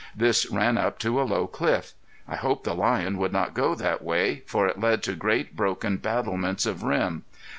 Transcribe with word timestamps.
This 0.15 0.49
ran 0.49 0.79
up 0.79 0.97
to 1.01 1.21
a 1.21 1.29
low 1.29 1.45
cliff. 1.45 1.93
I 2.27 2.35
hoped 2.35 2.63
the 2.63 2.73
lion 2.73 3.19
would 3.19 3.31
not 3.31 3.53
go 3.53 3.75
that 3.75 4.01
way, 4.03 4.41
for 4.47 4.67
it 4.67 4.79
led 4.79 5.03
to 5.03 5.13
great 5.13 5.55
broken 5.55 5.97
battlements 5.97 6.65
of 6.65 6.81
rim. 6.81 7.23